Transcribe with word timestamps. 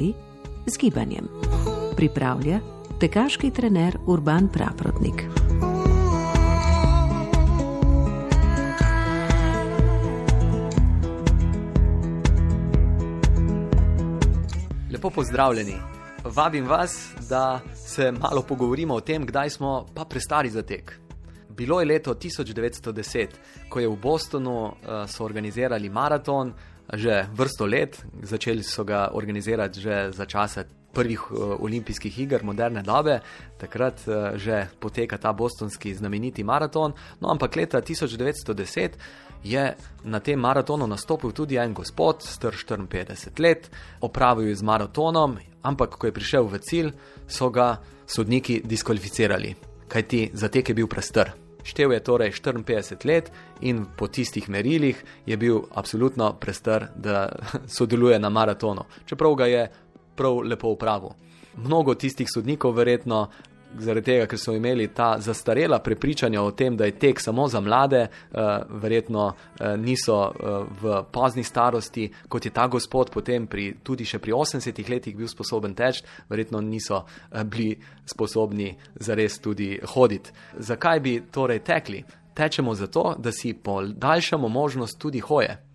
Zdravi 0.00 0.14
z 0.66 0.78
gibanjem. 0.78 1.28
Pripravlja 1.96 2.60
tekaški 3.00 3.50
trener 3.50 3.98
Urban 4.06 4.48
Praprotnik. 4.48 5.24
Lepo 14.92 15.10
pozdravljeni. 15.10 15.74
Vabim 16.24 16.66
vas, 16.68 17.12
da 17.28 17.60
se 17.74 18.12
malo 18.12 18.42
pogovorimo 18.42 18.94
o 18.94 19.00
tem, 19.00 19.26
kdaj 19.26 19.50
smo 19.50 19.86
pa 19.94 20.04
prestari 20.04 20.50
za 20.50 20.62
tek. 20.62 21.00
Bilo 21.48 21.80
je 21.80 21.86
leto 21.86 22.14
1910, 22.14 23.26
ko 23.68 23.80
je 23.80 23.88
v 23.88 23.96
Bostonu 23.96 24.64
uh, 24.64 24.72
so 25.08 25.24
organizirali 25.24 25.88
maraton, 25.90 26.54
že 26.94 27.26
vrsto 27.32 27.66
let, 27.66 28.02
začeli 28.22 28.62
so 28.62 28.84
ga 28.84 29.10
organizirati 29.12 29.80
že 29.80 30.10
za 30.12 30.26
časa 30.26 30.64
prvih 30.92 31.30
uh, 31.30 31.62
olimpijskih 31.62 32.18
iger 32.18 32.44
moderne 32.44 32.82
dobe, 32.82 33.20
takrat 33.58 34.02
uh, 34.06 34.34
že 34.34 34.66
poteka 34.80 35.18
ta 35.18 35.32
bostonski 35.32 35.94
znameniti 35.94 36.44
maraton. 36.44 36.92
No, 37.20 37.30
ampak 37.30 37.56
leta 37.56 37.80
1910 37.80 38.98
je 39.44 39.74
na 40.04 40.20
tem 40.20 40.40
maratonu 40.40 40.86
nastopil 40.86 41.32
tudi 41.32 41.56
en 41.56 41.74
gospod, 41.74 42.22
star 42.22 42.52
54 42.52 43.40
let, 43.40 43.70
opravil 44.00 44.48
je 44.48 44.56
z 44.56 44.62
maratonom, 44.62 45.38
ampak 45.62 45.96
ko 45.96 46.06
je 46.06 46.12
prišel 46.12 46.44
v 46.44 46.58
cilj, 46.58 46.92
so 47.28 47.50
ga 47.50 47.80
sodniki 48.06 48.60
diskvalificirali, 48.64 49.54
kajti 49.88 50.30
zatek 50.34 50.68
je 50.68 50.74
bil 50.74 50.86
prestar. 50.86 51.49
Štev 51.62 51.92
je 51.92 52.00
torej 52.00 52.32
54 52.32 53.06
let 53.06 53.32
in 53.60 53.84
po 53.96 54.08
tistih 54.08 54.48
merilih 54.48 55.04
je 55.26 55.36
bil 55.36 55.62
absolutno 55.74 56.32
prestar, 56.40 56.88
da 56.96 57.28
sodeluje 57.78 58.18
na 58.18 58.28
maratonu, 58.28 58.84
čeprav 59.06 59.34
ga 59.34 59.46
je 59.46 59.70
prav 60.16 60.42
lepo 60.44 60.68
upravil. 60.68 61.10
Mnogo 61.56 61.94
tistih 61.94 62.28
sodnikov, 62.30 62.76
verjetno 62.76 63.28
zaradi 63.78 64.04
tega, 64.04 64.26
ker 64.26 64.38
so 64.38 64.54
imeli 64.56 64.88
ta 64.94 65.14
zastarela 65.20 65.78
prepričanja 65.78 66.42
o 66.42 66.50
tem, 66.50 66.76
da 66.76 66.84
je 66.84 66.98
tek 66.98 67.20
samo 67.20 67.48
za 67.48 67.60
mlade, 67.60 68.06
uh, 68.06 68.38
verjetno 68.82 69.26
uh, 69.26 69.66
niso 69.78 70.18
uh, 70.20 70.66
v 70.82 71.02
pozni 71.12 71.44
starosti, 71.44 72.10
kot 72.28 72.44
je 72.44 72.50
ta 72.50 72.66
gospod 72.66 73.10
potem 73.10 73.46
pri, 73.46 73.74
tudi 73.82 74.04
še 74.04 74.18
pri 74.18 74.32
80 74.32 74.90
letih 74.90 75.16
bil 75.16 75.28
sposoben 75.28 75.74
teči, 75.74 76.04
verjetno 76.28 76.60
niso 76.60 77.04
uh, 77.04 77.42
bili 77.44 77.76
sposobni 78.06 78.74
zares 78.94 79.38
tudi 79.38 79.78
hoditi. 79.94 80.32
Zakaj 80.58 81.00
bi 81.00 81.20
torej 81.30 81.64
tekli? 81.64 82.04
Tečemo 82.34 82.74
zato, 82.74 83.14
da 83.18 83.32
si 83.32 83.52
podaljšamo 83.54 84.48
možnost 84.48 84.98
tudi 84.98 85.20
hoje. 85.20 85.69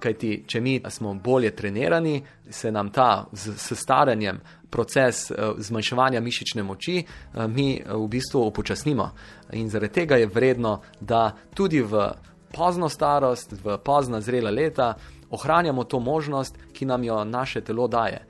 Kajti, 0.00 0.44
če 0.46 0.60
mi 0.60 0.80
smo 0.88 1.14
bolje 1.14 1.50
trenirani, 1.56 2.22
se 2.50 2.72
nam 2.72 2.90
ta 2.90 3.26
z, 3.32 3.52
s 3.56 3.76
staranjem 3.78 4.40
proces 4.70 5.30
uh, 5.30 5.54
zmanjševanja 5.58 6.20
mišične 6.20 6.62
moči, 6.62 7.02
uh, 7.04 7.46
mi 7.46 7.74
uh, 7.76 7.94
v 8.00 8.08
bistvu 8.08 8.46
upočasnimo. 8.48 9.10
In 9.52 9.70
zaradi 9.70 9.94
tega 10.00 10.16
je 10.16 10.26
vredno, 10.26 10.80
da 11.00 11.30
tudi 11.54 11.82
v 11.82 12.08
pozno 12.52 12.88
starost, 12.88 13.52
v 13.64 13.78
pozna 13.84 14.20
zrela 14.20 14.50
leta 14.50 14.94
ohranjamo 15.30 15.84
to 15.84 16.00
možnost, 16.00 16.58
ki 16.72 16.86
nam 16.86 17.04
jo 17.04 17.24
naše 17.24 17.60
telo 17.60 17.88
daje. 17.88 18.24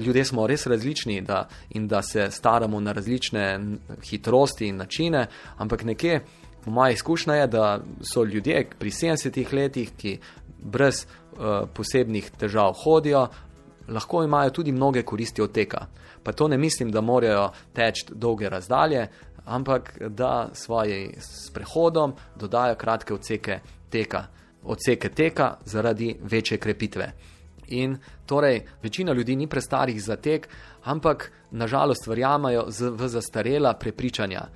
Ljudje 0.00 0.24
smo 0.24 0.46
res 0.46 0.66
različni 0.66 1.20
da, 1.20 1.48
in 1.70 1.88
da 1.88 2.02
se 2.02 2.30
staramo 2.30 2.80
na 2.80 2.92
različne 2.92 3.60
hitrosti 4.02 4.66
in 4.66 4.76
načine, 4.76 5.26
ampak 5.56 5.84
nekje, 5.84 6.20
moja 6.66 6.90
izkušnja 6.90 7.34
je, 7.34 7.46
da 7.46 7.80
so 8.02 8.24
ljudje 8.24 8.66
pri 8.78 8.90
70 8.90 9.54
letih, 9.54 9.92
ki 9.96 10.18
brez 10.58 11.04
uh, 11.06 11.68
posebnih 11.74 12.30
težav 12.38 12.72
hodijo, 12.84 13.26
lahko 13.88 14.24
imajo 14.24 14.50
tudi 14.50 14.72
mnoge 14.72 15.02
koristi 15.02 15.42
od 15.42 15.52
teka. 15.52 15.86
Pa 16.22 16.32
to 16.32 16.48
ne 16.48 16.58
mislim, 16.58 16.90
da 16.90 17.00
morajo 17.00 17.50
teči 17.72 18.06
dolge 18.10 18.48
razdalje, 18.48 19.08
ampak 19.44 19.98
da 20.08 20.48
svojim 20.52 21.12
sprehodom 21.20 22.14
dodajo 22.36 22.74
kratke 22.74 23.14
odseke 23.14 23.58
teka. 23.90 24.26
Odseke 24.62 25.08
teka 25.08 25.56
zaradi 25.64 26.16
večje 26.22 26.58
krepitve. 26.58 27.12
In 27.66 27.98
torej, 28.26 28.66
večina 28.82 29.12
ljudi 29.12 29.36
ni 29.36 29.46
prestarih 29.46 30.02
za 30.02 30.16
tek, 30.16 30.48
ampak 30.84 31.32
nažalost 31.50 32.06
verjamajo 32.06 32.66
v 32.68 33.08
zastarela 33.08 33.74
prepričanja. 33.74 34.46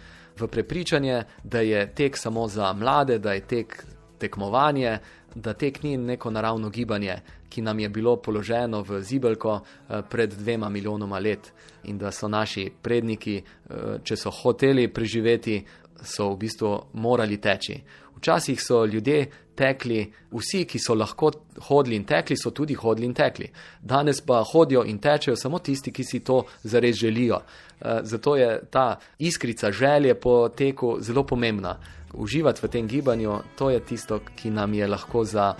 V 0.40 0.46
prepričanje, 0.46 1.22
da 1.44 1.60
je 1.60 1.94
tek 1.94 2.16
samo 2.16 2.48
za 2.48 2.72
mlade, 2.72 3.18
da 3.18 3.32
je 3.32 3.40
tek 3.40 3.84
tekmovanje, 4.18 4.98
da 5.34 5.52
tek 5.52 5.82
ni 5.82 5.96
neko 5.96 6.30
naravno 6.30 6.70
gibanje, 6.70 7.16
ki 7.48 7.62
nam 7.62 7.78
je 7.80 7.88
bilo 7.88 8.16
položeno 8.16 8.82
v 8.82 9.00
zibelko 9.02 9.60
eh, 9.60 10.02
pred 10.10 10.34
dvema 10.34 10.68
milijonoma 10.68 11.18
let 11.18 11.52
in 11.84 11.98
da 11.98 12.10
so 12.10 12.28
naši 12.28 12.70
predniki, 12.82 13.36
eh, 13.36 13.98
če 14.02 14.16
so 14.16 14.30
hoteli 14.30 14.88
preživeti, 14.88 15.64
so 16.02 16.30
v 16.30 16.36
bistvu 16.36 16.72
morali 16.92 17.40
teči. 17.40 17.80
Včasih 18.16 18.62
so 18.62 18.84
ljudje 18.84 19.26
tekli, 19.58 20.04
vsi, 20.30 20.62
ki 20.70 20.78
so 20.78 20.94
lahko 20.94 21.32
hodili 21.68 21.98
in 21.98 22.06
tekli, 22.06 22.36
so 22.38 22.52
tudi 22.54 22.76
hodili 22.78 23.08
in 23.10 23.14
tekli. 23.14 23.50
Danes 23.82 24.20
pa 24.22 24.44
hodijo 24.46 24.84
in 24.86 25.00
tečejo 25.02 25.36
samo 25.36 25.58
tisti, 25.58 25.92
ki 25.92 26.04
si 26.04 26.20
to 26.20 26.44
zares 26.62 26.96
želijo. 26.96 27.42
Eh, 27.80 28.00
zato 28.02 28.36
je 28.36 28.60
ta 28.70 28.98
iskrica 29.18 29.72
želje 29.72 30.14
po 30.14 30.48
teku 30.48 30.96
zelo 31.00 31.26
pomembna 31.26 31.78
uživati 32.14 32.60
v 32.62 32.68
tem 32.68 32.86
gibanju, 32.86 33.38
to 33.56 33.70
je 33.70 33.80
tisto, 33.80 34.20
ki 34.36 34.50
nam 34.50 34.74
je 34.74 34.86
lahko 34.86 35.24
za 35.24 35.54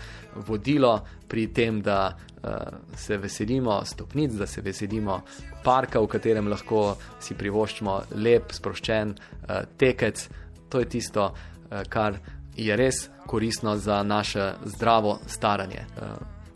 vodilo 0.47 1.04
pri 1.28 1.47
tem, 1.47 1.82
da 1.82 2.16
uh, 2.16 2.50
se 2.97 3.16
veselimo 3.16 3.84
stopnic, 3.84 4.32
da 4.32 4.47
se 4.47 4.60
veselimo 4.60 5.20
parka, 5.65 6.00
v 6.00 6.06
katerem 6.06 6.48
lahko 6.48 6.97
si 7.20 7.34
privoščimo 7.34 8.00
lep, 8.16 8.53
sproščen 8.53 9.12
uh, 9.12 9.62
tekec. 9.76 10.28
To 10.69 10.80
je 10.80 10.88
tisto, 10.88 11.30
kar 11.88 12.19
je 12.59 12.77
res 12.77 13.09
koristno 13.27 13.77
za 13.77 14.03
naše 14.03 14.53
zdravo 14.65 15.19
staranje. 15.27 15.87
Uh, 15.97 16.03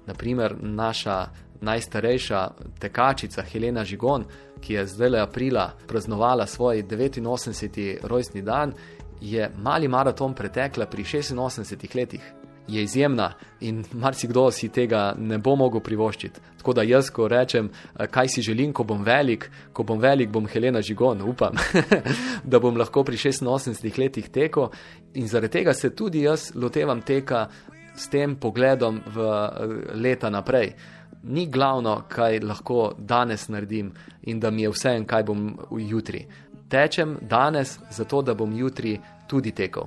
naprimer, 0.06 0.56
naša 0.60 1.26
najstarejša 1.60 2.50
tekačica 2.78 3.42
Helena 3.42 3.84
Žigon, 3.84 4.24
ki 4.60 4.74
je 4.74 4.86
zdaj 4.86 5.08
le 5.08 5.20
aprila 5.20 5.70
praznovala 5.86 6.46
svoj 6.46 6.82
89. 6.82 7.96
rojstni 8.02 8.42
dan, 8.42 8.72
je 9.20 9.50
mali 9.56 9.88
maraton 9.88 10.34
pretekla 10.34 10.86
pri 10.86 11.04
86 11.04 11.96
letih. 11.96 12.32
Je 12.68 12.82
izjemna 12.82 13.32
in 13.60 13.84
marsikdo 13.92 14.50
si 14.50 14.68
tega 14.68 15.14
ne 15.18 15.38
bo 15.38 15.56
mogel 15.56 15.80
privoščiti. 15.82 16.40
Tako 16.58 16.72
da 16.78 16.84
jaz, 16.86 17.10
ko 17.10 17.26
rečem, 17.28 17.70
kaj 18.10 18.28
si 18.28 18.42
želim, 18.42 18.72
ko 18.72 18.84
bom 18.84 19.02
velik, 19.02 19.48
ko 19.72 19.82
bom 19.82 19.98
velik, 19.98 20.30
bom 20.30 20.46
Helena 20.46 20.82
Žigon, 20.82 21.22
upam, 21.26 21.58
da 22.50 22.60
bom 22.62 22.78
lahko 22.78 23.02
pri 23.04 23.16
86 23.16 23.98
letih 23.98 24.30
tekel. 24.30 24.70
In 25.14 25.26
zaradi 25.28 25.58
tega 25.58 25.74
se 25.74 25.90
tudi 25.90 26.22
jaz 26.22 26.52
lotevam 26.54 27.02
teka 27.02 27.48
s 27.96 28.08
tem 28.08 28.36
pogledom 28.36 29.02
v 29.06 29.26
eh, 29.26 29.76
leta 29.94 30.30
naprej. 30.30 30.72
Ni 31.22 31.46
glavno, 31.46 32.04
kaj 32.08 32.40
lahko 32.42 32.94
danes 32.98 33.48
naredim 33.48 33.92
in 34.22 34.40
da 34.40 34.50
mi 34.50 34.62
je 34.62 34.70
vse 34.70 34.96
en, 34.96 35.04
kaj 35.06 35.26
bom 35.26 35.50
jutri 35.78 36.26
tečem 36.72 37.18
danes, 37.20 37.78
zato 37.90 38.22
da 38.22 38.34
bom 38.34 38.52
jutri 38.52 39.00
tudi 39.26 39.52
tekel. 39.52 39.82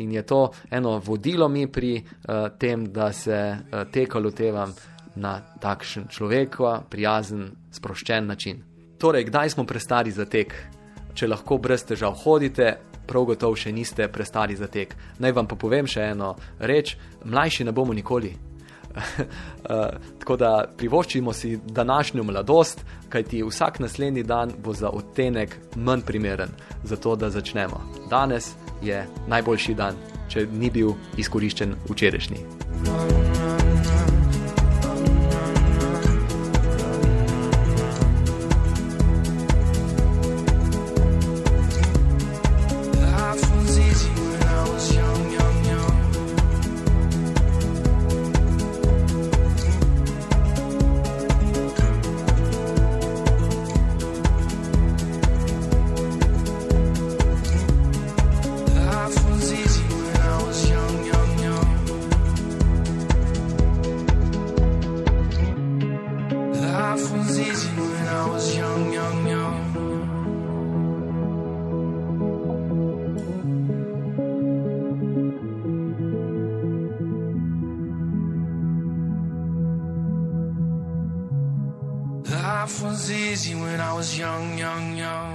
In 0.00 0.12
je 0.12 0.22
to 0.22 0.50
eno 0.70 0.98
vodilo 0.98 1.48
mi 1.48 1.66
pri 1.66 1.98
uh, 2.00 2.48
tem, 2.58 2.86
da 2.92 3.12
se 3.12 3.36
uh, 3.36 3.84
teka 3.92 4.18
lotevam 4.18 4.72
na 5.14 5.40
takšen 5.60 6.08
človekova, 6.08 6.80
prijazen, 6.90 7.50
sproščen 7.70 8.26
način. 8.26 8.62
Torej, 8.98 9.24
kdaj 9.24 9.50
smo 9.50 9.64
prestari 9.64 10.10
za 10.10 10.24
tek? 10.24 10.54
Če 11.14 11.28
lahko 11.28 11.58
brez 11.58 11.84
težav 11.84 12.14
hodite, 12.22 12.76
prav 13.06 13.26
gotovo 13.32 13.56
še 13.58 13.72
niste 13.74 14.06
prestari 14.12 14.56
za 14.56 14.70
tek. 14.70 14.94
Naj 15.18 15.34
vam 15.36 15.48
pa 15.50 15.58
povem 15.58 15.88
še 15.88 16.12
eno 16.14 16.34
reč: 16.58 16.96
mlajši 17.24 17.66
ne 17.66 17.72
bomo 17.72 17.96
nikoli. 17.96 18.30
uh, 18.90 19.26
tako 20.20 20.36
da 20.36 20.52
privoščimo 20.76 21.32
si 21.32 21.56
današnjo 21.66 22.24
mladosti, 22.24 22.82
kajti 23.08 23.42
vsak 23.46 23.80
naslednji 23.80 24.22
dan 24.22 24.54
bo 24.58 24.74
za 24.74 24.90
odtenek 24.90 25.56
manj 25.76 26.06
primeren, 26.06 26.50
zato 26.84 27.16
da 27.16 27.30
začnemo. 27.30 27.80
Danes 28.10 28.54
je 28.82 29.02
najboljši 29.28 29.74
dan, 29.74 29.98
če 30.28 30.46
ni 30.52 30.70
bil 30.70 30.94
izkoriščen 31.20 31.76
včerajšnji. 31.88 33.29
Was 82.64 83.10
easy 83.10 83.54
when 83.54 83.80
I 83.80 83.92
was 83.94 84.18
young, 84.18 84.58
young, 84.58 84.96
young. 84.96 85.29